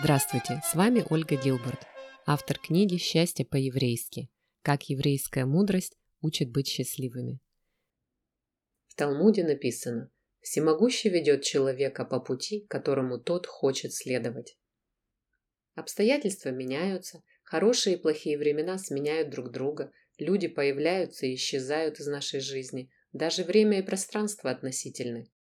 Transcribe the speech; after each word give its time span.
Здравствуйте, 0.00 0.60
с 0.64 0.74
вами 0.74 1.04
Ольга 1.10 1.36
Гилберт, 1.36 1.86
автор 2.26 2.58
книги 2.58 2.96
«Счастье 2.98 3.44
по-еврейски. 3.44 4.28
Как 4.62 4.88
еврейская 4.88 5.44
мудрость 5.44 5.96
учит 6.20 6.50
быть 6.50 6.68
счастливыми». 6.68 7.40
В 8.86 8.94
Талмуде 8.94 9.42
написано 9.42 10.10
«Всемогущий 10.40 11.08
ведет 11.08 11.42
человека 11.42 12.04
по 12.04 12.20
пути, 12.20 12.66
которому 12.68 13.18
тот 13.18 13.46
хочет 13.46 13.92
следовать». 13.92 14.56
Обстоятельства 15.74 16.50
меняются, 16.50 17.22
хорошие 17.42 17.96
и 17.96 17.98
плохие 17.98 18.38
времена 18.38 18.78
сменяют 18.78 19.30
друг 19.30 19.50
друга, 19.50 19.90
люди 20.18 20.46
появляются 20.46 21.26
и 21.26 21.34
исчезают 21.34 21.98
из 21.98 22.06
нашей 22.06 22.40
жизни, 22.40 22.90
даже 23.12 23.44
время 23.44 23.78
и 23.78 23.82
пространство 23.82 24.50
относительны. 24.50 25.31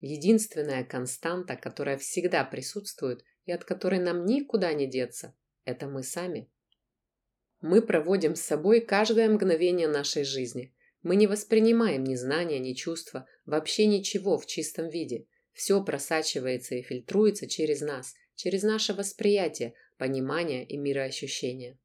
Единственная 0.00 0.82
константа, 0.82 1.56
которая 1.56 1.98
всегда 1.98 2.44
присутствует 2.44 3.22
и 3.44 3.52
от 3.52 3.64
которой 3.64 3.98
нам 3.98 4.24
никуда 4.24 4.72
не 4.72 4.86
деться, 4.86 5.34
это 5.64 5.86
мы 5.86 6.02
сами. 6.02 6.50
Мы 7.60 7.82
проводим 7.82 8.34
с 8.34 8.40
собой 8.40 8.80
каждое 8.80 9.28
мгновение 9.28 9.88
нашей 9.88 10.24
жизни. 10.24 10.74
Мы 11.02 11.16
не 11.16 11.26
воспринимаем 11.26 12.04
ни 12.04 12.14
знания, 12.14 12.58
ни 12.58 12.72
чувства, 12.72 13.26
вообще 13.44 13.86
ничего 13.86 14.38
в 14.38 14.46
чистом 14.46 14.88
виде. 14.88 15.26
Все 15.52 15.82
просачивается 15.84 16.74
и 16.74 16.82
фильтруется 16.82 17.46
через 17.46 17.82
нас, 17.82 18.14
через 18.34 18.62
наше 18.62 18.94
восприятие, 18.94 19.74
понимание 19.98 20.64
и 20.64 20.78
мироощущение. 20.78 21.78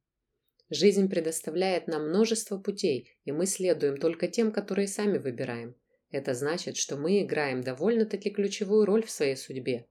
Жизнь 0.70 1.10
предоставляет 1.10 1.86
нам 1.86 2.08
множество 2.08 2.58
путей, 2.58 3.14
и 3.24 3.32
мы 3.32 3.46
следуем 3.46 3.98
только 3.98 4.26
тем, 4.26 4.52
которые 4.52 4.88
сами 4.88 5.18
выбираем. 5.18 5.76
Это 6.16 6.32
значит, 6.32 6.78
что 6.78 6.96
мы 6.96 7.20
играем 7.20 7.60
довольно-таки 7.60 8.30
ключевую 8.30 8.86
роль 8.86 9.04
в 9.04 9.10
своей 9.10 9.36
судьбе. 9.36 9.86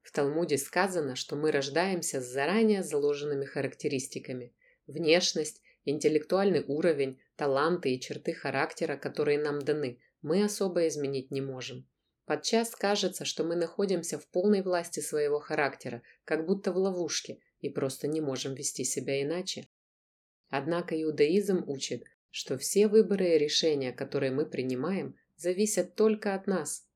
В 0.00 0.10
Талмуде 0.10 0.56
сказано, 0.56 1.16
что 1.16 1.36
мы 1.36 1.50
рождаемся 1.50 2.22
с 2.22 2.32
заранее 2.32 2.82
заложенными 2.82 3.44
характеристиками. 3.44 4.54
Внешность, 4.86 5.60
интеллектуальный 5.84 6.64
уровень, 6.66 7.20
таланты 7.36 7.94
и 7.94 8.00
черты 8.00 8.32
характера, 8.32 8.96
которые 8.96 9.38
нам 9.38 9.58
даны, 9.58 9.98
мы 10.22 10.42
особо 10.42 10.88
изменить 10.88 11.30
не 11.30 11.42
можем. 11.42 11.86
Подчас 12.24 12.74
кажется, 12.74 13.26
что 13.26 13.44
мы 13.44 13.54
находимся 13.54 14.18
в 14.18 14.26
полной 14.28 14.62
власти 14.62 15.00
своего 15.00 15.40
характера, 15.40 16.00
как 16.24 16.46
будто 16.46 16.72
в 16.72 16.78
ловушке, 16.78 17.38
и 17.60 17.68
просто 17.68 18.08
не 18.08 18.22
можем 18.22 18.54
вести 18.54 18.84
себя 18.84 19.22
иначе. 19.22 19.68
Однако 20.48 20.98
иудаизм 21.02 21.64
учит, 21.66 22.04
что 22.30 22.56
все 22.56 22.88
выборы 22.88 23.34
и 23.34 23.38
решения, 23.38 23.92
которые 23.92 24.32
мы 24.32 24.46
принимаем, 24.46 25.16
зависят 25.40 25.94
только 25.94 26.34
от 26.34 26.46
нас. 26.46 26.86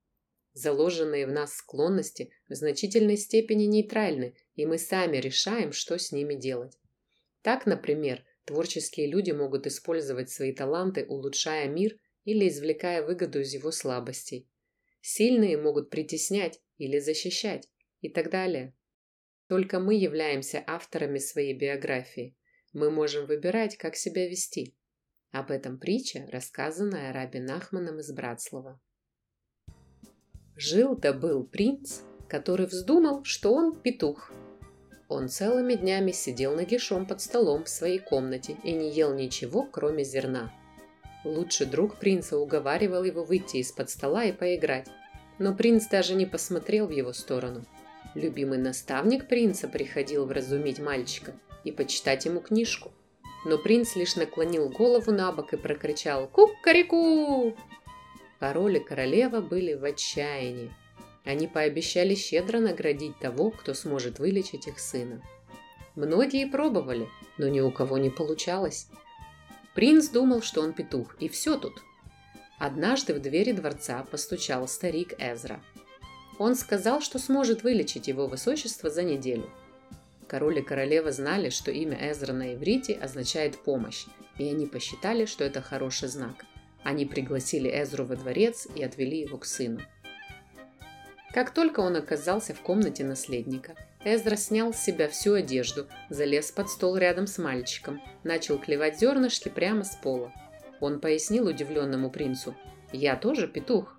Заложенные 0.53 1.27
в 1.27 1.33
нас 1.33 1.55
склонности 1.55 2.31
в 2.49 2.55
значительной 2.55 3.17
степени 3.17 3.65
нейтральны, 3.65 4.37
и 4.55 4.67
мы 4.67 4.79
сами 4.79 5.17
решаем, 5.17 5.73
что 5.73 5.99
с 5.99 6.13
ними 6.13 6.35
делать. 6.35 6.79
Так, 7.43 7.67
например, 7.67 8.25
творческие 8.45 9.07
люди 9.07 9.33
могут 9.33 9.67
использовать 9.67 10.31
свои 10.31 10.53
таланты, 10.53 11.07
улучшая 11.07 11.69
мир 11.69 11.99
или 12.25 12.49
извлекая 12.49 13.03
выгоду 13.03 13.41
из 13.41 13.53
его 13.53 13.73
слабостей. 13.73 14.49
Сильные 15.01 15.57
могут 15.57 15.91
притеснять 15.91 16.61
или 16.79 16.99
защищать 16.99 17.69
и 18.01 18.09
так 18.09 18.31
далее. 18.31 18.75
Только 19.49 19.81
мы 19.81 19.95
являемся 19.95 20.63
авторами 20.67 21.19
своей 21.19 21.55
биографии. 21.55 22.37
Мы 22.73 22.91
можем 22.91 23.27
выбирать, 23.27 23.77
как 23.77 23.97
себя 23.97 24.29
вести. 24.29 24.77
Об 25.35 25.51
этом 25.51 25.79
притча, 25.79 26.29
рассказанная 26.31 27.13
Раби 27.13 27.41
Нахманом 27.41 27.99
из 27.99 28.13
Братслава. 28.13 28.81
Жил-то 30.55 31.13
был 31.13 31.43
принц, 31.43 32.03
который 32.29 32.67
вздумал, 32.67 33.25
что 33.25 33.53
он 33.53 33.75
петух. 33.75 34.31
Он 35.09 35.29
целыми 35.29 35.75
днями 35.75 36.13
сидел 36.13 36.55
нагишом 36.55 37.05
под 37.05 37.21
столом 37.21 37.65
в 37.65 37.69
своей 37.69 37.99
комнате 37.99 38.57
и 38.63 38.71
не 38.71 38.93
ел 38.93 39.13
ничего, 39.13 39.65
кроме 39.65 40.05
зерна. 40.05 40.53
Лучший 41.25 41.67
друг 41.67 41.97
принца 41.99 42.39
уговаривал 42.39 43.03
его 43.03 43.25
выйти 43.25 43.57
из-под 43.57 43.91
стола 43.91 44.23
и 44.27 44.31
поиграть, 44.31 44.87
но 45.41 45.53
принц 45.53 45.89
даже 45.89 46.15
не 46.15 46.27
посмотрел 46.27 46.87
в 46.87 46.93
его 46.93 47.13
сторону. 47.13 47.65
Любимый 48.15 48.59
наставник 48.59 49.27
принца 49.27 49.67
приходил 49.67 50.27
вразумить 50.27 50.79
мальчика 50.79 51.35
и 51.65 51.73
почитать 51.73 52.25
ему 52.25 52.39
книжку. 52.39 52.93
Но 53.45 53.59
принц 53.59 53.95
лишь 53.95 54.17
наклонил 54.17 54.69
голову 54.69 55.13
на 55.13 55.31
бок 55.31 55.53
и 55.53 55.57
прокричал 55.57 56.27
«Кук-карику!». 56.29 57.55
Король 58.41 58.79
и 58.79 58.81
королева 58.81 59.41
были 59.41 59.75
в 59.75 59.85
отчаянии. 59.85 60.75
Они 61.25 61.47
пообещали 61.47 62.15
щедро 62.15 62.59
наградить 62.59 63.19
того, 63.19 63.51
кто 63.51 63.75
сможет 63.75 64.19
вылечить 64.19 64.67
их 64.67 64.79
сына. 64.79 65.23
Многие 65.95 66.47
пробовали, 66.47 67.09
но 67.39 67.49
ни 67.49 67.61
у 67.61 67.71
кого 67.71 67.99
не 67.99 68.11
получалось. 68.11 68.89
Принц 69.75 70.09
думал, 70.09 70.43
что 70.43 70.61
он 70.61 70.73
петух, 70.73 71.17
и 71.21 71.29
все 71.29 71.59
тут. 71.59 71.83
Однажды 72.59 73.15
в 73.15 73.21
двери 73.21 73.53
дворца 73.53 74.05
постучал 74.11 74.69
старик 74.69 75.15
Эзра. 75.19 75.61
Он 76.39 76.55
сказал, 76.55 77.01
что 77.01 77.19
сможет 77.19 77.63
вылечить 77.63 78.09
его 78.09 78.27
высочество 78.27 78.91
за 78.91 79.03
неделю– 79.03 79.51
Король 80.27 80.59
и 80.59 80.63
королева 80.63 81.13
знали, 81.13 81.51
что 81.51 81.71
имя 81.71 82.11
Эзра 82.11 82.33
на 82.33 82.55
иврите 82.55 82.95
означает 82.95 83.59
«помощь», 83.59 84.07
и 84.39 84.49
они 84.49 84.67
посчитали, 84.67 85.27
что 85.27 85.45
это 85.45 85.61
хороший 85.61 86.09
знак. 86.09 86.45
Они 86.83 87.05
пригласили 87.05 87.71
Эзру 87.71 88.05
во 88.05 88.17
дворец 88.17 88.67
и 88.75 88.83
отвели 88.83 89.21
его 89.21 89.39
к 89.39 89.45
сыну. 89.45 89.81
Как 91.33 91.53
только 91.53 91.81
он 91.81 91.97
оказался 91.97 92.55
в 92.55 92.61
комнате 92.61 93.05
наследника, 93.05 93.75
Эзра 94.05 94.37
снял 94.37 94.73
с 94.73 94.83
себя 94.83 95.09
всю 95.09 95.35
одежду, 95.35 95.89
залез 96.09 96.53
под 96.53 96.69
стол 96.69 96.97
рядом 96.97 97.27
с 97.27 97.39
мальчиком, 97.39 98.01
начал 98.23 98.59
клевать 98.59 98.99
зернышки 98.99 99.49
прямо 99.49 99.85
с 99.85 99.97
пола. 99.97 100.33
Он 100.81 101.01
пояснил 101.01 101.49
удивленному 101.49 102.11
принцу, 102.11 102.55
«Я 102.93 103.17
тоже 103.17 103.49
петух». 103.49 103.99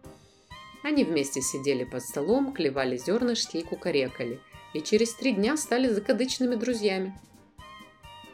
Они 0.84 1.04
вместе 1.04 1.42
сидели 1.42 1.84
под 1.84 2.04
столом, 2.04 2.54
клевали 2.54 2.98
зернышки 2.98 3.58
и 3.58 3.64
кукарекали– 3.64 4.40
и 4.76 4.82
через 4.82 5.14
три 5.14 5.32
дня 5.32 5.56
стали 5.56 5.88
закадычными 5.88 6.56
друзьями. 6.56 7.18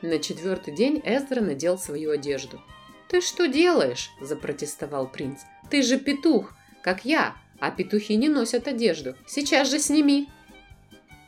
На 0.02 0.18
четвертый 0.18 0.74
день 0.74 1.00
Эздра 1.06 1.40
надел 1.40 1.78
свою 1.78 2.10
одежду. 2.10 2.60
«Ты 3.08 3.22
что 3.22 3.48
делаешь?»– 3.48 4.10
запротестовал 4.22 5.08
принц. 5.08 5.42
«Ты 5.70 5.84
же 5.84 6.00
петух, 6.00 6.54
как 6.82 7.06
я, 7.06 7.36
а 7.60 7.70
петухи 7.70 8.16
не 8.16 8.28
носят 8.28 8.68
одежду. 8.68 9.16
Сейчас 9.28 9.70
же 9.70 9.78
сними!» 9.78 10.30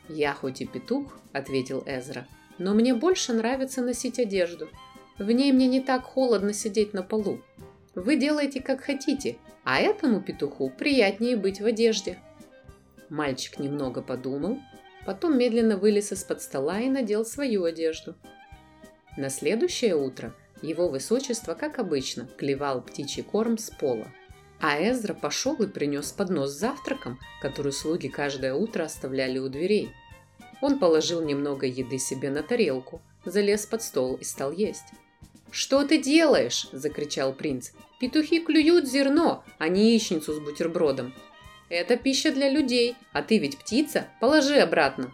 «Я 0.09 0.33
хоть 0.33 0.61
и 0.61 0.65
петух»,– 0.65 1.15
ответил 1.31 1.83
Эзра,– 1.85 2.27
«но 2.57 2.73
мне 2.73 2.95
больше 2.95 3.33
нравится 3.33 3.83
носить 3.83 4.17
одежду. 4.17 4.67
В 5.19 5.29
ней 5.29 5.51
мне 5.51 5.67
не 5.67 5.79
так 5.79 6.05
холодно 6.05 6.53
сидеть 6.53 6.95
на 6.95 7.03
полу. 7.03 7.39
Вы 7.93 8.15
делаете 8.15 8.61
как 8.61 8.81
хотите, 8.81 9.37
а 9.63 9.79
этому 9.79 10.21
петуху 10.21 10.71
приятнее 10.71 11.37
быть 11.37 11.61
в 11.61 11.65
одежде». 11.67 12.17
Мальчик 13.09 13.59
немного 13.59 14.01
подумал, 14.01 14.57
Потом 15.05 15.37
медленно 15.37 15.77
вылез 15.77 16.11
из-под 16.11 16.41
стола 16.41 16.79
и 16.79 16.89
надел 16.89 17.25
свою 17.25 17.65
одежду. 17.65 18.15
На 19.17 19.29
следующее 19.29 19.95
утро 19.95 20.33
его 20.61 20.87
высочество, 20.87 21.53
как 21.53 21.77
обычно, 21.77 22.27
клевал 22.37 22.81
птичий 22.81 23.21
корм 23.21 23.57
с 23.57 23.69
пола. 23.69 24.07
А 24.61 24.81
Эзра 24.81 25.13
пошел 25.13 25.55
и 25.55 25.67
принес 25.67 26.11
поднос 26.13 26.51
с 26.51 26.59
завтраком, 26.59 27.19
который 27.41 27.73
слуги 27.73 28.07
каждое 28.07 28.53
утро 28.53 28.83
оставляли 28.83 29.39
у 29.39 29.49
дверей. 29.49 29.91
Он 30.61 30.79
положил 30.79 31.21
немного 31.21 31.65
еды 31.65 31.99
себе 31.99 32.29
на 32.29 32.43
тарелку, 32.43 33.01
залез 33.25 33.65
под 33.65 33.83
стол 33.83 34.15
и 34.15 34.23
стал 34.23 34.53
есть. 34.53 34.85
«Что 35.51 35.83
ты 35.85 36.01
делаешь?»– 36.01 36.69
закричал 36.71 37.33
принц. 37.33 37.71
«Петухи 37.99 38.39
клюют 38.39 38.87
зерно, 38.87 39.43
а 39.59 39.67
не 39.67 39.91
яичницу 39.91 40.33
с 40.33 40.39
бутербродом. 40.39 41.13
Это 41.73 41.97
пища 41.97 42.31
для 42.31 42.49
людей, 42.51 42.95
а 43.13 43.23
ты 43.23 43.39
ведь 43.39 43.57
птица, 43.57 44.05
положи 44.21 44.59
обратно. 44.59 45.11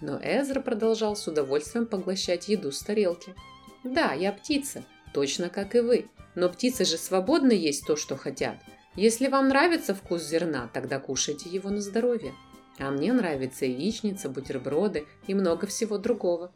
Но 0.00 0.18
Эзра 0.20 0.60
продолжал 0.60 1.14
с 1.14 1.28
удовольствием 1.28 1.86
поглощать 1.86 2.48
еду 2.48 2.72
с 2.72 2.82
тарелки. 2.82 3.36
Да, 3.84 4.12
я 4.12 4.32
птица, 4.32 4.84
точно 5.14 5.48
как 5.48 5.76
и 5.76 5.80
вы. 5.80 6.08
Но 6.34 6.48
птицы 6.48 6.84
же 6.84 6.96
свободно 6.96 7.52
есть 7.52 7.86
то, 7.86 7.94
что 7.94 8.16
хотят. 8.16 8.56
Если 8.96 9.28
вам 9.28 9.46
нравится 9.46 9.94
вкус 9.94 10.24
зерна, 10.24 10.68
тогда 10.74 10.98
кушайте 10.98 11.48
его 11.48 11.70
на 11.70 11.80
здоровье. 11.80 12.34
А 12.80 12.90
мне 12.90 13.12
нравится 13.12 13.64
яичница, 13.64 14.28
бутерброды 14.28 15.06
и 15.28 15.34
много 15.34 15.68
всего 15.68 15.98
другого. 15.98 16.52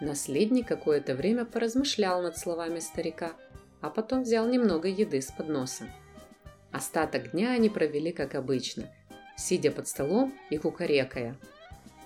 Наследник 0.00 0.68
какое-то 0.68 1.16
время 1.16 1.44
поразмышлял 1.44 2.22
над 2.22 2.38
словами 2.38 2.78
старика, 2.78 3.32
а 3.80 3.90
потом 3.90 4.22
взял 4.22 4.46
немного 4.46 4.86
еды 4.86 5.20
с 5.20 5.32
подноса. 5.32 5.90
Остаток 6.72 7.32
дня 7.32 7.52
они 7.52 7.68
провели 7.68 8.12
как 8.12 8.34
обычно, 8.34 8.90
сидя 9.36 9.70
под 9.70 9.88
столом 9.88 10.34
и 10.50 10.58
кукарекая. 10.58 11.36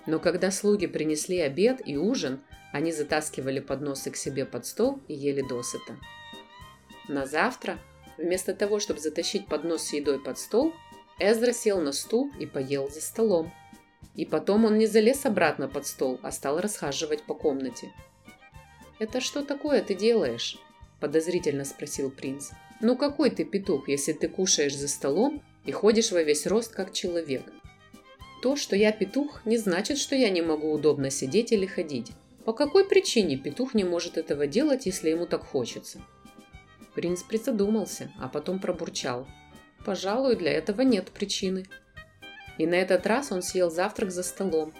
Но 0.06 0.19
когда 0.19 0.50
слуги 0.50 0.87
принесли 0.87 1.40
обед 1.40 1.81
и 1.84 1.96
ужин, 1.96 2.40
они 2.72 2.93
затаскивали 2.93 3.61
подносы 3.61 4.11
к 4.11 4.16
себе 4.16 4.44
под 4.44 4.66
стол 4.66 5.00
и 5.08 5.14
ели 5.14 5.43
досыта. 5.43 5.96
На 7.08 7.26
завтра, 7.26 7.78
вместо 8.16 8.55
того, 8.55 8.81
чтобы 8.81 9.00
затащить 9.00 9.46
поднос 9.46 9.84
с 9.84 9.93
едой 9.93 10.22
под 10.22 10.38
стол, 10.38 10.72
Эзра 11.19 11.52
сел 11.52 11.81
на 11.81 11.93
стул 11.93 12.32
и 12.40 12.46
поел 12.46 12.90
за 12.90 13.00
столом. 13.00 13.52
И 14.14 14.25
потом 14.25 14.64
он 14.64 14.78
не 14.78 14.87
залез 14.87 15.26
обратно 15.26 15.69
под 15.69 15.87
стол, 15.87 16.19
а 16.22 16.32
стал 16.32 16.60
расхаживать 16.60 17.22
по 17.22 17.34
комнате. 17.34 17.93
«Это 18.99 19.20
что 19.20 19.44
такое 19.44 19.82
ты 19.82 19.94
делаешь?»– 19.94 20.58
подозрительно 21.00 21.64
спросил 21.64 22.10
принц. 22.10 22.50
«Ну 22.86 22.96
какой 22.96 23.31
ты 23.31 23.46
петух, 23.46 23.88
если 23.88 24.12
ты 24.12 24.28
кушаешь 24.28 24.76
за 24.76 24.88
столом 24.88 25.42
и 25.64 25.72
ходишь 25.72 26.12
во 26.12 26.22
весь 26.22 26.46
рост 26.46 26.75
как 26.75 26.92
человек?» 26.92 27.42
То, 28.42 28.56
что 28.56 28.76
я 28.76 28.92
петух, 28.92 29.40
не 29.46 29.56
значит, 29.56 29.96
что 29.96 30.14
я 30.14 30.28
не 30.28 30.42
могу 30.42 30.70
удобно 30.70 31.08
сидеть 31.08 31.50
или 31.50 31.64
ходить. 31.64 32.12
По 32.44 32.52
какой 32.52 32.86
причине 32.86 33.38
петух 33.38 33.72
не 33.72 33.84
может 33.84 34.19
этого 34.19 34.46
делать, 34.46 34.84
если 34.84 35.08
ему 35.08 35.25
так 35.25 35.46
хочется? 35.46 36.02
Принц 36.94 37.22
призадумался, 37.22 38.12
а 38.20 38.28
потом 38.28 38.58
пробурчал. 38.58 39.26
Пожалуй, 39.86 40.36
для 40.36 40.52
этого 40.52 40.82
нет 40.82 41.10
причины. 41.10 41.64
И 42.58 42.66
на 42.66 42.75
этот 42.75 43.06
раз 43.06 43.32
он 43.32 43.40
съел 43.40 43.70
завтрак 43.70 44.10
за 44.10 44.22
столом. 44.22 44.75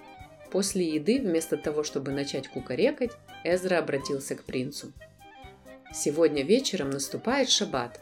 После 0.51 0.87
еды, 0.87 1.21
вместо 1.21 1.57
того, 1.57 1.83
чтобы 1.83 2.13
начать 2.13 2.49
кукарекать, 2.49 3.13
Эзра 3.45 3.79
обратился 3.79 4.35
к 4.35 4.45
принцу. 4.45 4.93
«Сегодня 5.95 6.43
вечером 6.43 6.91
наступает 6.91 7.49
шаббат. 7.49 8.01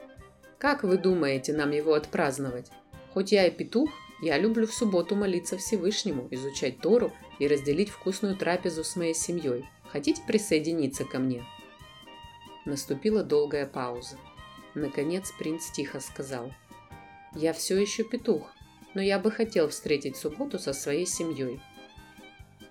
Как 0.59 0.83
вы 0.83 0.97
думаете 0.97 1.53
нам 1.53 1.73
его 1.73 1.93
отпраздновать? 1.93 2.71
Хоть 3.13 3.33
я 3.33 3.47
и 3.47 3.51
петух, 3.51 3.91
я 4.23 4.39
люблю 4.39 4.67
в 4.67 4.73
субботу 4.73 5.15
молиться 5.15 5.59
Всевышнему, 5.59 6.27
изучать 6.31 6.81
Тору 6.81 7.13
и 7.39 7.47
разделить 7.47 7.91
вкусную 7.91 8.35
трапезу 8.35 8.83
с 8.83 8.97
моей 8.97 9.15
семьей. 9.15 9.67
Хотите 9.91 10.23
присоединиться 10.27 11.05
ко 11.05 11.19
мне?» 11.19 11.45
Наступила 12.65 13.23
долгая 13.23 13.67
пауза. 13.67 14.17
Наконец 14.75 15.31
принц 15.39 15.71
тихо 15.71 16.01
сказал. 16.01 16.51
«Я 17.35 17.53
все 17.53 17.79
еще 17.79 18.05
петух, 18.05 18.51
но 18.95 19.03
я 19.03 19.19
бы 19.19 19.31
хотел 19.31 19.69
встретить 19.69 20.17
субботу 20.17 20.59
со 20.59 20.73
своей 20.73 21.05
семьей. 21.05 21.61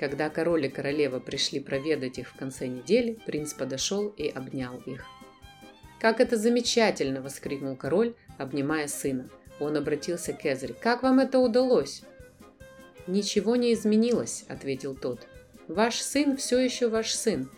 Когда 0.01 0.31
король 0.31 0.65
и 0.65 0.69
королева 0.69 1.19
пришли 1.19 1.59
проведать 1.59 2.17
их 2.17 2.29
в 2.29 2.35
конце 2.35 2.65
недели, 2.65 3.19
принц 3.27 3.53
подошел 3.53 4.07
и 4.07 4.27
обнял 4.29 4.79
их. 4.87 5.05
«Как 5.99 6.19
это 6.19 6.37
замечательно!»– 6.37 7.21
воскликнул 7.21 7.75
король, 7.75 8.15
обнимая 8.39 8.87
сына. 8.87 9.29
Он 9.59 9.77
обратился 9.77 10.33
к 10.33 10.43
Эзре. 10.43 10.73
«Как 10.73 11.03
вам 11.03 11.19
это 11.19 11.37
удалось?» 11.37 12.01
«Ничего 13.05 13.55
не 13.55 13.73
изменилось»,– 13.73 14.43
ответил 14.47 14.95
тот. 14.95 15.27
«Ваш 15.67 16.01
сын 16.01 16.35
все 16.35 16.57
еще 16.57 16.89
ваш 16.89 17.13
сын. 17.13 17.51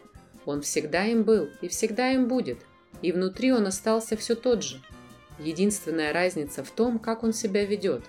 Он 0.45 0.63
всегда 0.63 1.05
им 1.05 1.23
был 1.23 1.47
и 1.61 1.69
всегда 1.69 2.11
им 2.11 2.27
будет. 2.27 2.57
И 3.01 3.13
внутри 3.13 3.53
он 3.53 3.67
остался 3.67 4.17
все 4.17 4.35
тот 4.35 4.63
же. 4.65 4.81
Единственная 5.39 6.11
разница 6.11 6.65
в 6.65 6.71
том, 6.71 6.99
как 6.99 7.23
он 7.23 7.31
себя 7.31 7.65
ведет. 7.65 8.03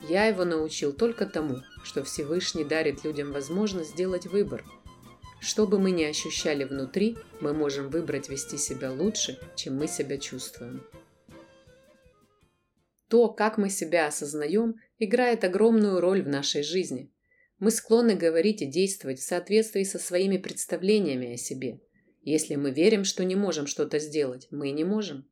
Я 0.00 0.26
его 0.26 0.44
научил 0.44 0.92
только 0.92 1.26
тому, 1.26 1.62
что 1.82 2.04
Всевышний 2.04 2.64
дарит 2.64 3.04
людям 3.04 3.32
возможность 3.32 3.90
сделать 3.90 4.26
выбор. 4.26 4.64
Что 5.40 5.66
бы 5.66 5.78
мы 5.78 5.90
ни 5.90 6.04
ощущали 6.04 6.64
внутри, 6.64 7.16
мы 7.40 7.52
можем 7.52 7.88
выбрать 7.88 8.28
вести 8.28 8.56
себя 8.56 8.92
лучше, 8.92 9.38
чем 9.54 9.76
мы 9.76 9.86
себя 9.86 10.18
чувствуем. 10.18 10.86
То, 13.08 13.28
как 13.28 13.56
мы 13.56 13.70
себя 13.70 14.06
осознаем, 14.06 14.76
играет 14.98 15.44
огромную 15.44 16.00
роль 16.00 16.22
в 16.22 16.28
нашей 16.28 16.62
жизни. 16.62 17.12
Мы 17.58 17.70
склонны 17.70 18.16
говорить 18.16 18.62
и 18.62 18.66
действовать 18.66 19.18
в 19.18 19.24
соответствии 19.24 19.84
со 19.84 19.98
своими 19.98 20.36
представлениями 20.36 21.34
о 21.34 21.36
себе. 21.36 21.80
Если 22.22 22.56
мы 22.56 22.70
верим, 22.70 23.04
что 23.04 23.24
не 23.24 23.36
можем 23.36 23.66
что-то 23.66 23.98
сделать, 23.98 24.48
мы 24.50 24.72
не 24.72 24.84
можем. 24.84 25.28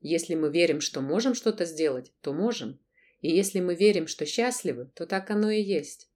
Если 0.00 0.36
мы 0.36 0.50
верим, 0.50 0.80
что 0.80 1.00
можем 1.00 1.34
что-то 1.34 1.64
сделать, 1.64 2.12
то 2.20 2.32
можем. 2.32 2.78
И 3.26 3.30
если 3.34 3.58
мы 3.58 3.74
верим, 3.74 4.06
что 4.06 4.24
счастливы, 4.24 4.88
то 4.94 5.04
так 5.04 5.32
оно 5.32 5.50
и 5.50 5.60
есть. 5.60 6.08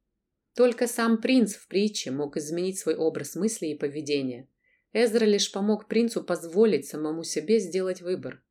Только 0.54 0.86
сам 0.86 1.20
принц 1.20 1.54
в 1.54 1.66
притче 1.66 2.12
мог 2.12 2.36
изменить 2.36 2.78
свой 2.78 2.94
образ 2.94 3.34
мысли 3.34 3.66
и 3.66 3.76
поведения. 3.76 4.48
Эзра 4.92 5.24
лишь 5.24 5.50
помог 5.50 5.88
принцу 5.88 6.22
позволить 6.22 6.86
самому 6.86 7.24
себе 7.24 7.58
сделать 7.58 8.00
выбор. 8.00 8.44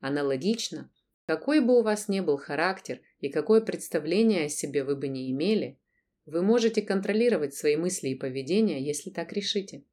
Аналогично, 0.00 0.90
какой 1.26 1.60
бы 1.60 1.78
у 1.78 1.82
вас 1.82 2.08
ни 2.08 2.20
был 2.20 2.38
характер 2.38 3.02
и 3.20 3.28
какое 3.28 3.60
представление 3.60 4.46
о 4.46 4.48
себе 4.48 4.82
вы 4.82 4.96
бы 4.96 5.08
не 5.08 5.30
имели, 5.30 5.78
вы 6.24 6.40
можете 6.40 6.80
контролировать 6.80 7.52
свои 7.52 7.76
мысли 7.76 8.08
и 8.08 8.14
поведение, 8.14 8.82
если 8.82 9.10
так 9.10 9.34
решите. 9.34 9.84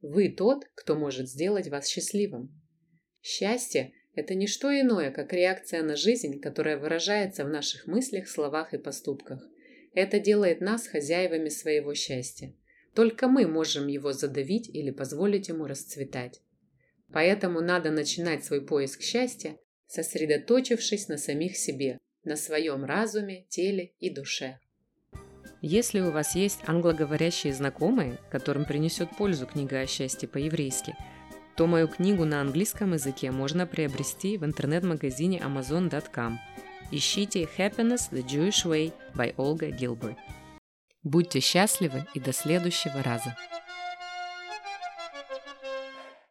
Вы 0.00 0.30
тот, 0.30 0.64
кто 0.74 0.94
может 0.94 1.28
сделать 1.28 1.68
вас 1.68 1.88
счастливым. 1.88 2.58
Счастье 3.20 3.92
это 4.16 4.34
не 4.34 4.46
что 4.46 4.68
иное, 4.68 5.10
как 5.10 5.34
реакция 5.34 5.82
на 5.82 5.94
жизнь, 5.94 6.40
которая 6.40 6.78
выражается 6.78 7.44
в 7.44 7.50
наших 7.50 7.86
мыслях, 7.86 8.28
словах 8.28 8.72
и 8.72 8.78
поступках. 8.78 9.46
Это 9.94 10.18
делает 10.18 10.62
нас 10.62 10.88
хозяевами 10.88 11.50
своего 11.50 11.94
счастья. 11.94 12.54
Только 12.94 13.28
мы 13.28 13.46
можем 13.46 13.88
его 13.88 14.12
задавить 14.12 14.70
или 14.70 14.90
позволить 14.90 15.48
ему 15.48 15.66
расцветать. 15.66 16.40
Поэтому 17.12 17.60
надо 17.60 17.90
начинать 17.90 18.42
свой 18.42 18.64
поиск 18.64 19.02
счастья, 19.02 19.58
сосредоточившись 19.86 21.08
на 21.08 21.18
самих 21.18 21.56
себе, 21.56 21.98
на 22.24 22.36
своем 22.36 22.86
разуме, 22.86 23.44
теле 23.50 23.92
и 23.98 24.08
душе. 24.08 24.58
Если 25.60 26.00
у 26.00 26.10
вас 26.10 26.34
есть 26.34 26.60
англоговорящие 26.66 27.52
знакомые, 27.52 28.18
которым 28.30 28.64
принесет 28.64 29.10
пользу 29.18 29.46
книга 29.46 29.80
о 29.80 29.86
счастье 29.86 30.26
по-еврейски– 30.26 30.94
то 31.56 31.66
мою 31.66 31.88
книгу 31.88 32.24
на 32.24 32.40
английском 32.40 32.92
языке 32.92 33.30
можно 33.30 33.66
приобрести 33.66 34.36
в 34.36 34.44
интернет-магазине 34.44 35.38
amazon.com. 35.38 36.38
Ищите 36.90 37.48
Happiness 37.58 38.10
the 38.12 38.24
Jewish 38.24 38.64
Way 38.64 38.92
by 39.14 39.34
Olga 39.36 39.70
Gilbert. 39.76 40.16
Будьте 41.02 41.40
счастливы 41.40 42.04
и 42.14 42.20
до 42.20 42.32
следующего 42.32 43.02
раза! 43.02 43.36